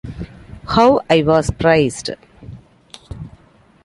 [0.69, 2.09] How I was praised!